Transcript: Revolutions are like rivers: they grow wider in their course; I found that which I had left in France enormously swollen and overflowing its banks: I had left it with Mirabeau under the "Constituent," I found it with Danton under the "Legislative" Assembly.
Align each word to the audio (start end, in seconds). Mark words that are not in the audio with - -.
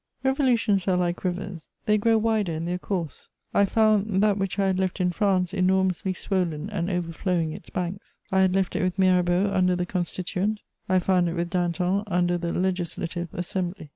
Revolutions 0.23 0.87
are 0.87 0.97
like 0.97 1.23
rivers: 1.23 1.69
they 1.85 1.99
grow 1.99 2.17
wider 2.17 2.53
in 2.53 2.65
their 2.65 2.79
course; 2.79 3.29
I 3.53 3.65
found 3.65 4.23
that 4.23 4.35
which 4.35 4.57
I 4.57 4.65
had 4.65 4.79
left 4.79 4.99
in 4.99 5.11
France 5.11 5.53
enormously 5.53 6.15
swollen 6.15 6.71
and 6.71 6.89
overflowing 6.89 7.51
its 7.51 7.69
banks: 7.69 8.17
I 8.31 8.39
had 8.41 8.55
left 8.55 8.75
it 8.75 8.81
with 8.81 8.97
Mirabeau 8.97 9.51
under 9.53 9.75
the 9.75 9.85
"Constituent," 9.85 10.61
I 10.89 10.97
found 10.97 11.29
it 11.29 11.35
with 11.35 11.51
Danton 11.51 12.01
under 12.07 12.35
the 12.39 12.51
"Legislative" 12.51 13.31
Assembly. 13.31 13.89